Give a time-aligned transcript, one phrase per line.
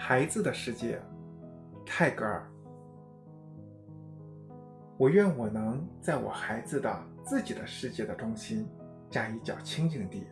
[0.00, 1.02] 孩子的世界，
[1.84, 2.48] 泰戈尔。
[4.96, 8.66] 我愿我能在我孩子的自己的世界的中心
[9.10, 10.24] 架一角清净地。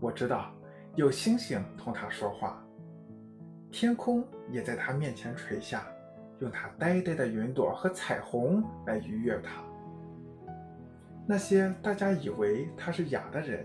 [0.00, 0.52] 我知道
[0.96, 2.60] 有星星同他说话，
[3.70, 5.86] 天空也在他面前垂下，
[6.40, 9.62] 用它呆呆的云朵和彩虹来愉悦他。
[11.28, 13.64] 那些大家以为他是哑的人，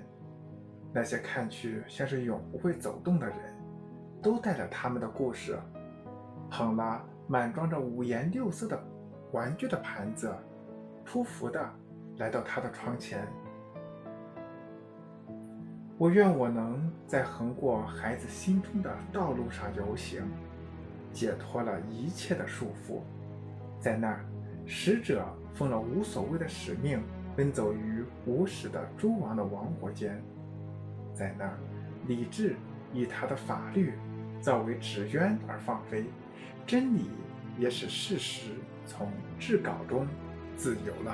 [0.94, 3.38] 那些看去像是永不会走动的人，
[4.22, 5.60] 都带着他们的故事，
[6.50, 8.80] 捧了满装着五颜六色的。
[9.34, 10.34] 玩具的盘子，
[11.06, 11.70] 匍匐的
[12.16, 13.28] 来到他的窗前。
[15.98, 20.24] 我愿我能在横过孩子心中的道路上游行，
[21.12, 23.02] 解脱了一切的束缚。
[23.82, 24.26] 在那儿，
[24.66, 27.04] 使者奉了无所谓的使命，
[27.36, 30.24] 奔走于无始的诸王的王国间。
[31.14, 31.58] 在那儿，
[32.08, 32.56] 理智
[32.98, 33.94] 以他的法律
[34.42, 36.06] 造为纸鸢而放飞，
[36.66, 37.12] 真理
[37.60, 38.52] 也使事实。
[38.90, 40.08] 从制稿中
[40.56, 41.14] 自由了。